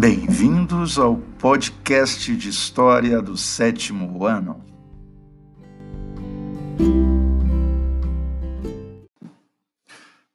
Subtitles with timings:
[0.00, 4.64] Bem-vindos ao podcast de história do sétimo ano.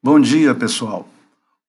[0.04, 1.09] Bom dia, pessoal.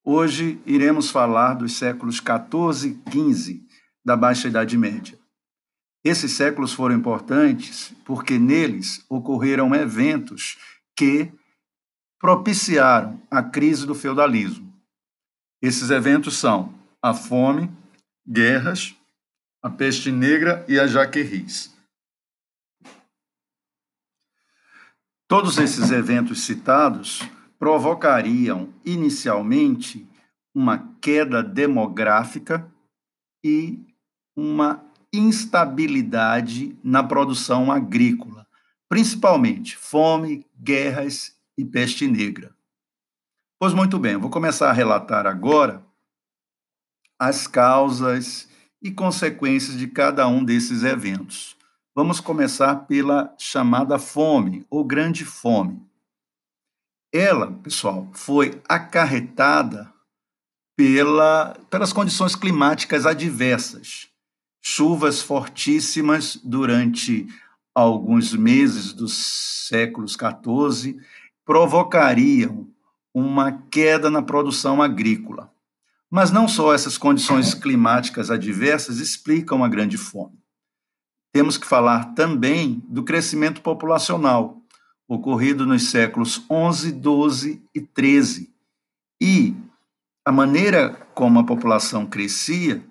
[0.05, 3.67] Hoje iremos falar dos séculos 14 e 15
[4.05, 5.19] da Baixa Idade Média.
[6.05, 10.59] Esses séculos foram importantes porque neles ocorreram eventos
[10.95, 11.33] que
[12.21, 14.71] propiciaram a crise do feudalismo.
[15.63, 17.71] Esses eventos são a fome,
[18.27, 18.95] guerras,
[19.63, 21.75] a peste negra e a jaquerris.
[25.29, 27.23] Todos esses eventos citados
[27.59, 30.07] provocariam inicialmente
[30.55, 32.71] uma queda demográfica
[33.45, 33.85] e
[34.37, 38.47] uma instabilidade na produção agrícola,
[38.89, 42.55] principalmente fome, guerras e peste negra.
[43.59, 45.86] Pois muito bem, vou começar a relatar agora
[47.19, 48.49] as causas
[48.83, 51.57] e consequências de cada um desses eventos.
[51.95, 55.81] Vamos começar pela chamada fome, ou grande fome.
[57.13, 59.91] Ela, pessoal, foi acarretada
[60.77, 64.09] pela, pelas condições climáticas adversas.
[64.63, 67.27] Chuvas fortíssimas durante
[67.75, 69.15] alguns meses dos
[69.69, 71.01] séculos 14
[71.45, 72.69] provocariam
[73.15, 75.51] uma queda na produção agrícola.
[76.11, 80.39] Mas não só essas condições climáticas adversas explicam a grande fome.
[81.33, 84.63] Temos que falar também do crescimento populacional,
[85.09, 88.55] ocorrido nos séculos 11, 12 e 13.
[89.21, 89.55] E
[90.25, 92.85] a maneira como a população crescia,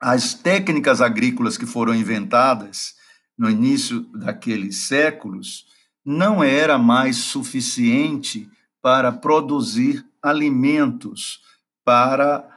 [0.00, 2.94] as técnicas agrícolas que foram inventadas
[3.36, 5.66] no início daqueles séculos
[6.04, 8.50] não era mais suficiente
[8.82, 11.40] para produzir alimentos
[11.84, 12.48] para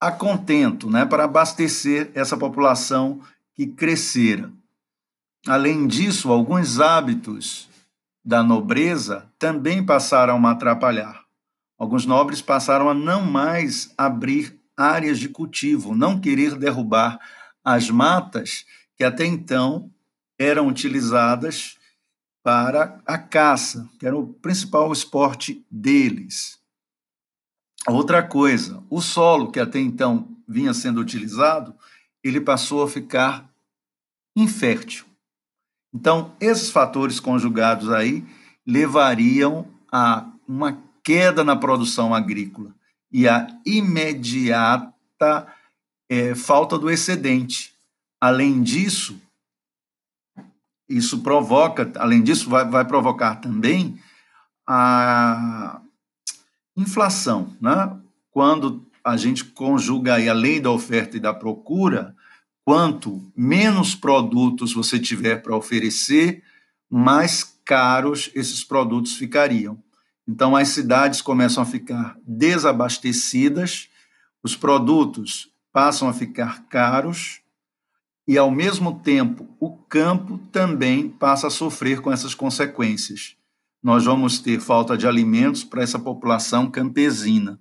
[0.00, 3.20] a contento, né, para abastecer essa população
[3.54, 4.50] que crescera.
[5.46, 7.68] Além disso, alguns hábitos
[8.24, 11.22] da nobreza também passaram a atrapalhar.
[11.78, 17.18] Alguns nobres passaram a não mais abrir áreas de cultivo, não querer derrubar
[17.62, 18.64] as matas
[18.96, 19.90] que até então
[20.38, 21.76] eram utilizadas
[22.42, 26.58] para a caça, que era o principal esporte deles.
[27.88, 31.74] Outra coisa, o solo que até então vinha sendo utilizado,
[32.22, 33.48] ele passou a ficar
[34.34, 35.04] infértil.
[35.92, 38.24] Então, esses fatores conjugados aí
[38.66, 42.74] levariam a uma queda na produção agrícola
[43.12, 45.46] e a imediata
[46.08, 47.74] é, falta do excedente.
[48.20, 49.20] Além disso,
[50.88, 54.00] isso provoca, além disso, vai, vai provocar também
[54.66, 55.80] a
[56.76, 57.96] inflação, né?
[58.30, 62.14] Quando a gente conjuga aí a lei da oferta e da procura,
[62.64, 66.42] quanto menos produtos você tiver para oferecer,
[66.90, 69.78] mais caros esses produtos ficariam.
[70.26, 73.88] Então as cidades começam a ficar desabastecidas,
[74.42, 77.40] os produtos passam a ficar caros
[78.26, 83.36] e ao mesmo tempo o campo também passa a sofrer com essas consequências
[83.84, 87.60] nós vamos ter falta de alimentos para essa população campesina.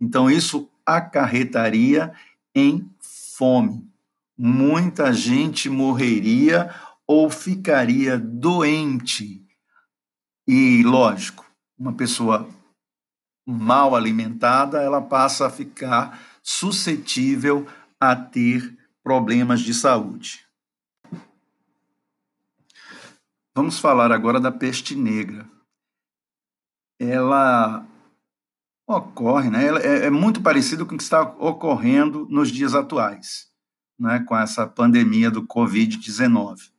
[0.00, 2.12] Então, isso acarretaria
[2.52, 2.90] em
[3.36, 3.88] fome.
[4.36, 6.74] Muita gente morreria
[7.06, 9.46] ou ficaria doente.
[10.48, 11.46] E, lógico,
[11.78, 12.48] uma pessoa
[13.46, 17.68] mal alimentada, ela passa a ficar suscetível
[18.00, 20.45] a ter problemas de saúde.
[23.56, 25.50] Vamos falar agora da peste negra.
[27.00, 27.88] Ela
[28.86, 29.66] ocorre, né?
[29.66, 33.50] Ela é, é muito parecido com o que está ocorrendo nos dias atuais,
[33.98, 34.22] né?
[34.28, 36.70] com essa pandemia do Covid-19.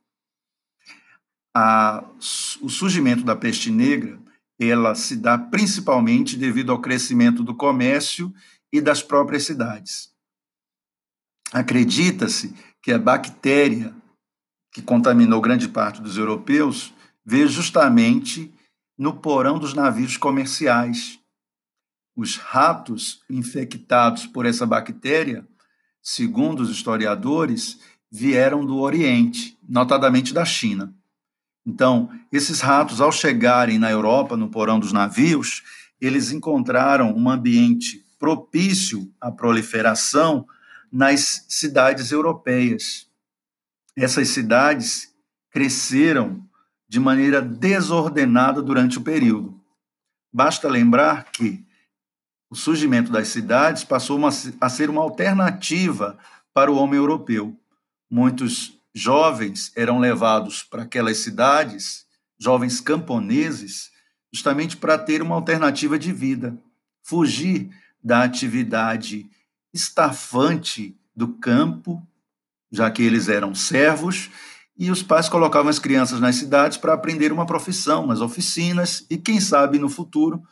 [2.62, 4.16] O surgimento da peste negra
[4.56, 8.32] ela se dá principalmente devido ao crescimento do comércio
[8.72, 10.14] e das próprias cidades.
[11.52, 13.97] Acredita-se que a bactéria
[14.72, 16.92] que contaminou grande parte dos europeus,
[17.24, 18.52] veio justamente
[18.96, 21.18] no porão dos navios comerciais.
[22.16, 25.46] Os ratos infectados por essa bactéria,
[26.02, 27.78] segundo os historiadores,
[28.10, 30.94] vieram do Oriente, notadamente da China.
[31.64, 35.62] Então, esses ratos, ao chegarem na Europa, no porão dos navios,
[36.00, 40.46] eles encontraram um ambiente propício à proliferação
[40.90, 43.07] nas cidades europeias
[44.02, 45.12] essas cidades
[45.50, 46.46] cresceram
[46.88, 49.60] de maneira desordenada durante o período.
[50.32, 51.64] Basta lembrar que
[52.50, 54.30] o surgimento das cidades passou uma,
[54.60, 56.16] a ser uma alternativa
[56.54, 57.54] para o homem europeu.
[58.10, 62.06] Muitos jovens eram levados para aquelas cidades,
[62.38, 63.90] jovens camponeses,
[64.32, 66.56] justamente para ter uma alternativa de vida,
[67.02, 67.70] fugir
[68.02, 69.28] da atividade
[69.74, 72.06] estafante do campo,
[72.70, 74.30] já que eles eram servos,
[74.76, 79.16] e os pais colocavam as crianças nas cidades para aprender uma profissão, nas oficinas, e
[79.16, 80.42] quem sabe no futuro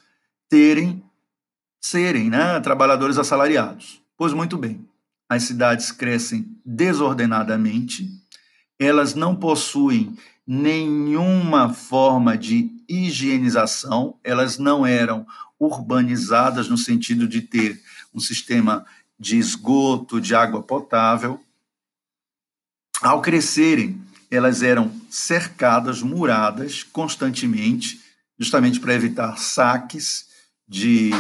[0.49, 1.03] terem
[1.81, 4.03] serem né, trabalhadores assalariados.
[4.17, 4.85] Pois muito bem,
[5.29, 8.09] as cidades crescem desordenadamente,
[8.79, 10.17] elas não possuem
[10.47, 15.27] nenhuma forma de higienização, elas não eram
[15.59, 17.81] urbanizadas no sentido de ter
[18.15, 18.85] um sistema
[19.19, 21.41] de esgoto, de água potável.
[23.03, 24.01] Ao crescerem,
[24.31, 28.01] elas eram cercadas, muradas constantemente,
[28.39, 30.27] justamente para evitar saques
[30.67, 31.11] de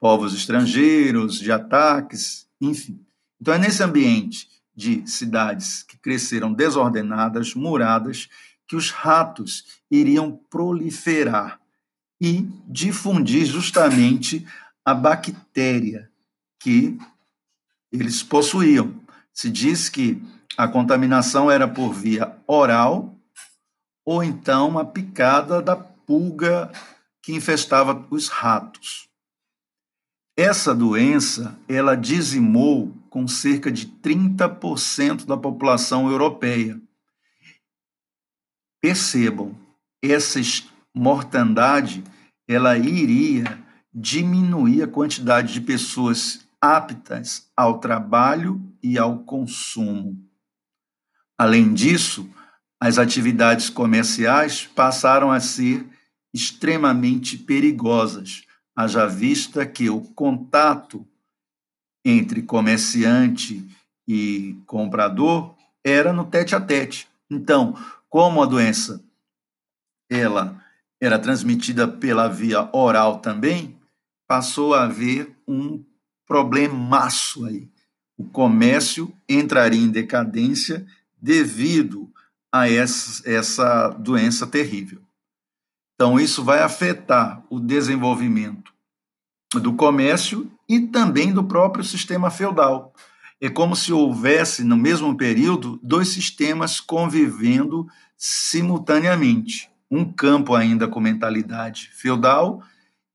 [0.00, 3.04] povos estrangeiros, de ataques, enfim.
[3.40, 8.28] Então é nesse ambiente de cidades que cresceram desordenadas, muradas,
[8.66, 11.60] que os ratos iriam proliferar
[12.20, 14.46] e difundir justamente
[14.84, 16.10] a bactéria
[16.60, 16.98] que
[17.90, 19.00] eles possuíam.
[19.32, 20.22] Se diz que
[20.58, 23.16] a contaminação era por via oral
[24.04, 26.72] ou então a picada da pulga
[27.22, 29.08] que infestava os ratos.
[30.36, 36.80] Essa doença, ela dizimou com cerca de 30% da população europeia.
[38.80, 39.54] Percebam,
[40.02, 40.40] essa
[40.92, 42.02] mortandade,
[42.48, 43.64] ela iria
[43.94, 50.27] diminuir a quantidade de pessoas aptas ao trabalho e ao consumo.
[51.38, 52.28] Além disso,
[52.80, 55.86] as atividades comerciais passaram a ser
[56.34, 58.42] extremamente perigosas,
[58.76, 61.06] haja vista que o contato
[62.04, 63.64] entre comerciante
[64.06, 65.54] e comprador
[65.84, 67.08] era no tete a tete.
[67.30, 67.74] Então,
[68.08, 69.02] como a doença
[70.10, 70.62] ela
[71.00, 73.78] era transmitida pela via oral também,
[74.26, 75.84] passou a haver um
[76.26, 77.68] problemaço aí.
[78.16, 80.86] O comércio entraria em decadência
[81.20, 82.10] devido
[82.52, 85.02] a essa, essa doença terrível.
[85.94, 88.72] Então, isso vai afetar o desenvolvimento
[89.54, 92.94] do comércio e também do próprio sistema feudal.
[93.40, 97.86] É como se houvesse, no mesmo período, dois sistemas convivendo
[98.16, 99.70] simultaneamente.
[99.90, 102.62] Um campo ainda com mentalidade feudal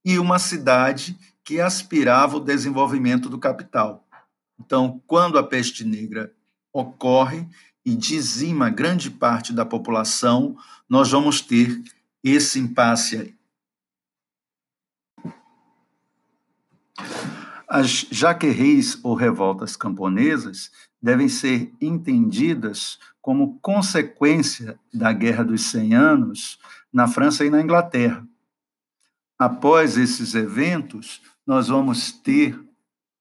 [0.03, 4.05] e uma cidade que aspirava o desenvolvimento do capital.
[4.59, 6.33] Então, quando a peste negra
[6.71, 7.47] ocorre
[7.85, 10.57] e dizima grande parte da população,
[10.87, 11.81] nós vamos ter
[12.23, 13.35] esse impasse aí.
[17.67, 20.71] As jaquerris ou revoltas camponesas
[21.01, 26.59] devem ser entendidas como consequência da Guerra dos Cem Anos
[26.91, 28.25] na França e na Inglaterra.
[29.39, 32.57] Após esses eventos, nós vamos ter,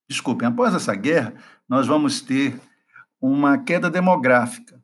[0.08, 1.34] desculpem, após essa guerra,
[1.68, 2.60] nós vamos ter
[3.22, 4.82] uma queda demográfica.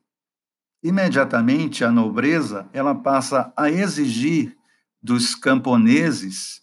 [0.81, 4.57] Imediatamente a nobreza ela passa a exigir
[5.03, 6.63] dos camponeses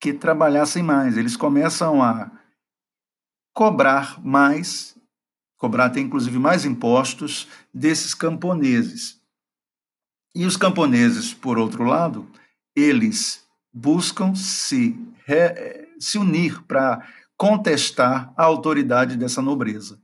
[0.00, 1.16] que trabalhassem mais.
[1.16, 2.32] Eles começam a
[3.54, 4.98] cobrar mais,
[5.56, 9.22] cobrar até inclusive mais impostos desses camponeses.
[10.34, 12.28] E os camponeses, por outro lado,
[12.74, 20.03] eles buscam se, re, se unir para contestar a autoridade dessa nobreza.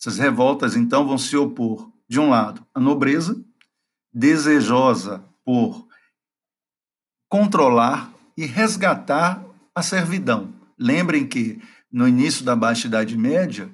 [0.00, 3.42] Essas revoltas, então, vão se opor de um lado, a nobreza,
[4.12, 5.86] desejosa por
[7.28, 10.54] controlar e resgatar a servidão.
[10.78, 11.60] Lembrem que
[11.90, 13.70] no início da Baixa Idade Média,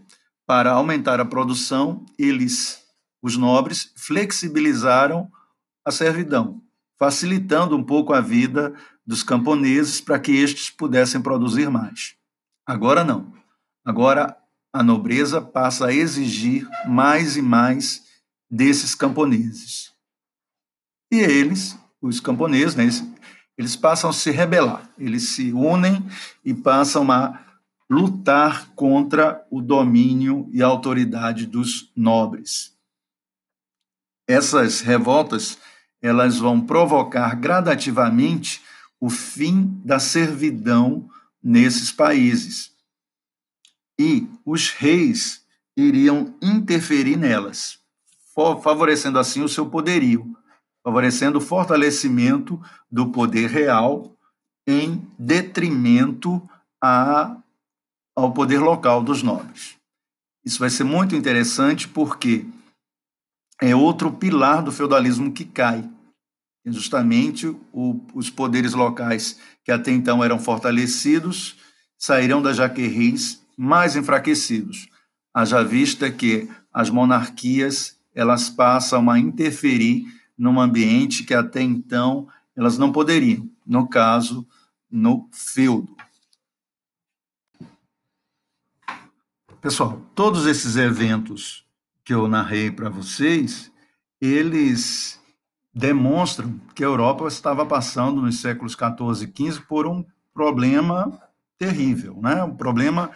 [0.46, 2.82] para aumentar a produção, eles,
[3.22, 5.30] os nobres, flexibilizaram
[5.84, 6.62] a servidão,
[6.98, 8.74] facilitando um pouco a vida
[9.06, 12.14] dos camponeses para que estes pudessem produzir mais.
[12.66, 13.32] Agora não.
[13.84, 14.36] Agora
[14.72, 18.02] a nobreza passa a exigir mais e mais
[18.50, 19.92] desses camponeses.
[21.12, 23.04] E eles, os camponeses, né, eles,
[23.58, 26.04] eles passam a se rebelar, eles se unem
[26.44, 27.38] e passam a
[27.88, 32.72] lutar contra o domínio e a autoridade dos nobres.
[34.26, 35.58] Essas revoltas,
[36.00, 38.62] elas vão provocar gradativamente
[38.98, 41.10] o fim da servidão
[41.42, 42.71] nesses países.
[44.02, 45.44] E os reis
[45.76, 47.80] iriam interferir nelas
[48.34, 50.36] favorecendo assim o seu poderio,
[50.82, 54.16] favorecendo o fortalecimento do poder real
[54.66, 56.42] em detrimento
[56.82, 57.36] a,
[58.16, 59.76] ao poder local dos nobres.
[60.44, 62.46] Isso vai ser muito interessante porque
[63.60, 65.88] é outro pilar do feudalismo que cai.
[66.64, 71.56] É justamente o, os poderes locais que até então eram fortalecidos
[71.98, 74.88] sairão das jaquerris mais enfraquecidos,
[75.32, 80.04] haja vista que as monarquias elas passam a interferir
[80.36, 84.46] num ambiente que até então elas não poderiam, no caso,
[84.90, 85.96] no feudo.
[89.60, 91.64] Pessoal, todos esses eventos
[92.04, 93.70] que eu narrei para vocês,
[94.20, 95.20] eles
[95.72, 100.04] demonstram que a Europa estava passando nos séculos 14 e 15 por um
[100.34, 101.18] problema
[101.56, 102.42] terrível, né?
[102.42, 103.12] Um problema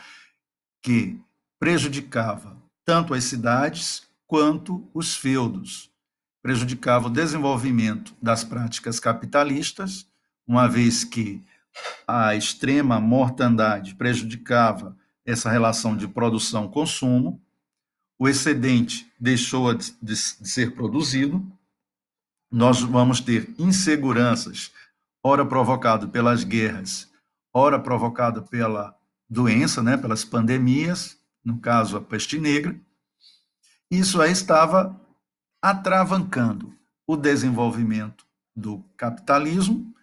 [0.87, 1.21] que
[1.59, 5.91] prejudicava tanto as cidades quanto os feudos,
[6.41, 10.07] prejudicava o desenvolvimento das práticas capitalistas,
[10.47, 11.43] uma vez que
[12.07, 17.43] a extrema mortandade prejudicava essa relação de produção-consumo,
[18.17, 21.45] o excedente deixou de, ser produzido,
[22.49, 24.71] nós vamos ter inseguranças,
[25.21, 27.11] ora provocado pelas guerras,
[27.53, 28.96] ora provocado pela
[29.29, 32.79] doença, né, pelas pandemias, no caso a peste negra.
[33.91, 35.01] Isso aí estava
[35.61, 36.75] atravancando
[37.07, 39.95] o desenvolvimento do capitalismo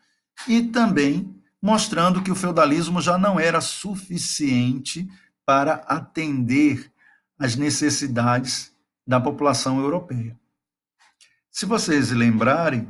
[0.48, 5.10] e também mostrando que o feudalismo já não era suficiente
[5.46, 6.92] para atender
[7.38, 8.74] às necessidades
[9.06, 10.38] da população europeia.
[11.52, 12.88] Se vocês lembrarem,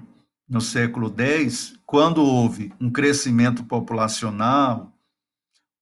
[0.47, 4.92] no século X, quando houve um crescimento populacional,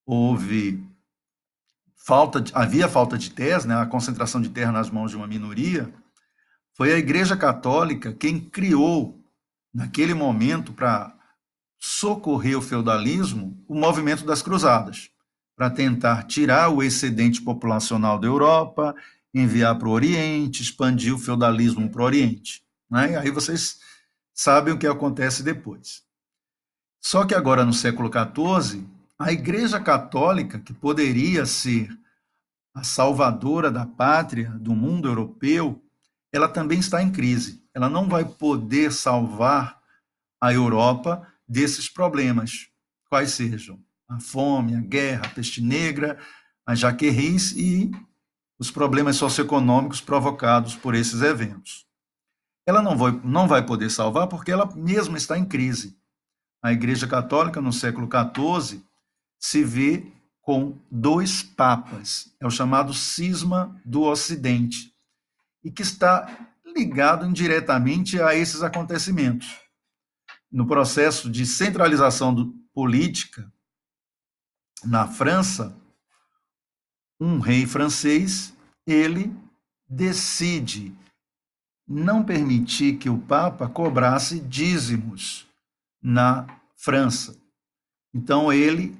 [0.05, 0.83] houve
[1.95, 5.27] falta de, havia falta de terras, né, a concentração de terra nas mãos de uma
[5.27, 5.93] minoria,
[6.73, 9.19] foi a Igreja Católica quem criou,
[9.73, 11.15] naquele momento, para
[11.79, 15.09] socorrer o feudalismo, o movimento das cruzadas,
[15.55, 18.95] para tentar tirar o excedente populacional da Europa,
[19.33, 22.63] enviar para o Oriente, expandir o feudalismo para o Oriente.
[22.89, 23.17] Né?
[23.17, 23.79] Aí vocês
[24.33, 26.03] sabem o que acontece depois.
[26.99, 28.85] Só que agora, no século XIV,
[29.21, 31.89] a Igreja Católica, que poderia ser
[32.73, 35.83] a salvadora da pátria, do mundo europeu,
[36.33, 37.63] ela também está em crise.
[37.73, 39.79] Ela não vai poder salvar
[40.41, 42.69] a Europa desses problemas,
[43.09, 46.17] quais sejam a fome, a guerra, a peste negra,
[46.65, 47.91] a jaquerris e
[48.59, 51.85] os problemas socioeconômicos provocados por esses eventos.
[52.65, 55.97] Ela não vai, não vai poder salvar porque ela mesma está em crise.
[56.63, 58.83] A Igreja Católica, no século XIV,
[59.41, 60.05] se vê
[60.41, 64.93] com dois papas, é o chamado cisma do Ocidente,
[65.63, 69.59] e que está ligado indiretamente a esses acontecimentos.
[70.51, 73.51] No processo de centralização do, política
[74.83, 75.77] na França,
[77.19, 78.53] um rei francês,
[78.85, 79.35] ele
[79.87, 80.95] decide
[81.87, 85.47] não permitir que o Papa cobrasse dízimos
[86.01, 87.37] na França.
[88.13, 88.97] Então ele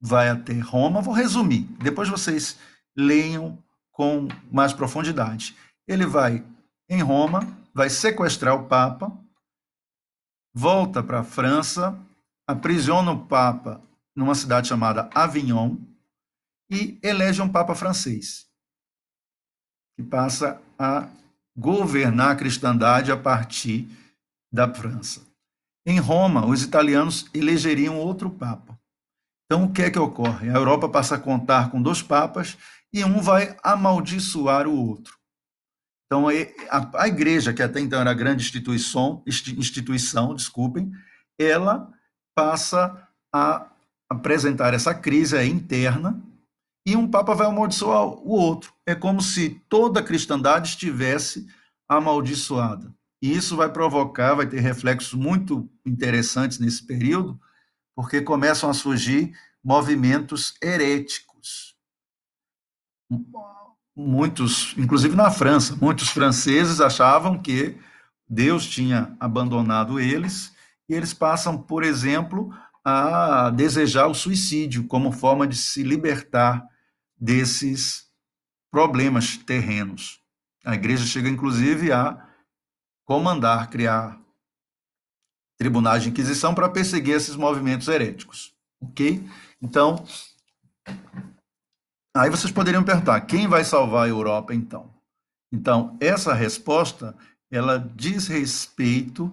[0.00, 1.02] vai até Roma.
[1.02, 2.58] Vou resumir, depois vocês
[2.96, 5.56] leiam com mais profundidade.
[5.86, 6.44] Ele vai
[6.88, 7.40] em Roma,
[7.74, 9.12] vai sequestrar o Papa,
[10.54, 11.98] volta para a França,
[12.46, 13.82] aprisiona o Papa
[14.16, 15.76] numa cidade chamada Avignon
[16.70, 18.48] e elege um Papa francês,
[19.96, 21.08] que passa a
[21.56, 23.88] governar a cristandade a partir
[24.52, 25.26] da França.
[25.84, 28.79] Em Roma, os italianos elegeriam outro Papa.
[29.50, 30.48] Então, o que é que ocorre?
[30.48, 32.56] A Europa passa a contar com dois papas
[32.92, 35.18] e um vai amaldiçoar o outro.
[36.06, 36.26] Então,
[36.94, 40.92] a, igreja, que até então era grande instituição, instituição, desculpem,
[41.36, 41.92] ela
[42.32, 43.68] passa a
[44.08, 46.22] apresentar essa crise interna
[46.86, 48.72] e um papa vai amaldiçoar o outro.
[48.86, 51.48] É como se toda a cristandade estivesse
[51.88, 52.94] amaldiçoada.
[53.20, 57.36] E isso vai provocar, vai ter reflexos muito interessantes nesse período,
[58.00, 61.76] porque começam a surgir movimentos heréticos.
[63.94, 67.78] Muitos, inclusive na França, muitos franceses achavam que
[68.26, 70.50] Deus tinha abandonado eles,
[70.88, 72.50] e eles passam, por exemplo,
[72.82, 76.66] a desejar o suicídio como forma de se libertar
[77.18, 78.06] desses
[78.70, 80.22] problemas terrenos.
[80.64, 82.26] A igreja chega, inclusive, a
[83.04, 84.18] comandar, criar
[85.60, 88.54] tribunais de inquisição para perseguir esses movimentos heréticos.
[88.80, 89.22] Ok?
[89.60, 90.02] Então,
[92.16, 94.90] aí vocês poderiam perguntar: quem vai salvar a Europa então?
[95.52, 97.14] Então, essa resposta
[97.52, 99.30] ela diz respeito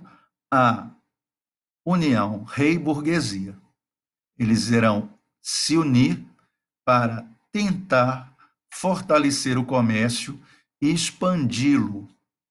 [0.52, 0.90] à
[1.86, 3.56] união rei-burguesia.
[4.38, 5.10] Eles irão
[5.42, 6.26] se unir
[6.86, 8.36] para tentar
[8.74, 10.38] fortalecer o comércio
[10.82, 12.06] e expandi-lo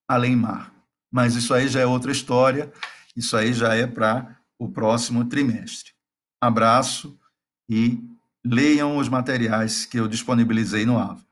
[0.09, 0.73] além mar.
[1.13, 2.73] Mas isso aí já é outra história,
[3.17, 5.93] isso aí já é para o próximo trimestre.
[6.41, 7.19] Abraço
[7.69, 8.01] e
[8.45, 11.26] leiam os materiais que eu disponibilizei no AVA.